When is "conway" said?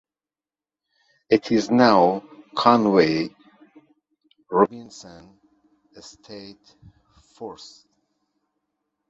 2.55-3.35